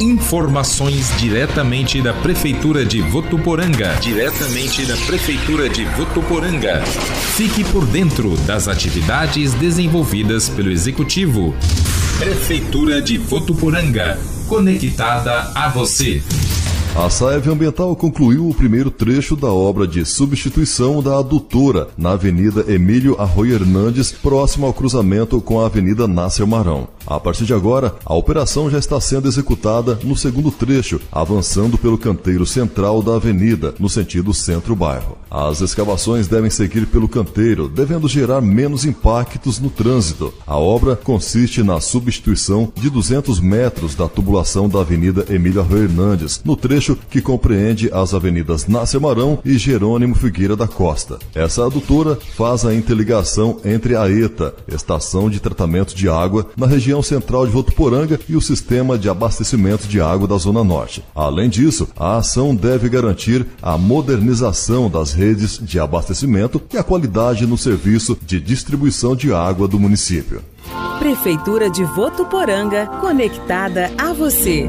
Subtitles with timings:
[0.00, 3.96] Informações diretamente da Prefeitura de Votuporanga.
[4.00, 6.82] Diretamente da Prefeitura de Votuporanga.
[7.36, 11.54] Fique por dentro das atividades desenvolvidas pelo Executivo.
[12.18, 14.18] Prefeitura de Votuporanga.
[14.48, 16.22] Conectada a você.
[16.96, 22.64] A Saev Ambiental concluiu o primeiro trecho da obra de substituição da adutora na Avenida
[22.72, 26.88] Emílio Arroio Hernandes, próximo ao cruzamento com a Avenida Nácer Marão.
[27.10, 31.98] A partir de agora, a operação já está sendo executada no segundo trecho, avançando pelo
[31.98, 35.18] canteiro central da avenida, no sentido centro-bairro.
[35.28, 40.32] As escavações devem seguir pelo canteiro, devendo gerar menos impactos no trânsito.
[40.46, 46.40] A obra consiste na substituição de 200 metros da tubulação da Avenida Emílio Arroio Hernandes,
[46.44, 51.18] no trecho que compreende as avenidas Nácer Marão e Jerônimo Figueira da Costa.
[51.34, 56.99] Essa adutora faz a interligação entre a ETA, Estação de Tratamento de Água, na região
[57.00, 61.02] região central de Votuporanga e o sistema de abastecimento de água da Zona Norte.
[61.14, 67.46] Além disso, a ação deve garantir a modernização das redes de abastecimento e a qualidade
[67.46, 70.42] no serviço de distribuição de água do município.
[70.98, 74.68] Prefeitura de Votuporanga, conectada a você.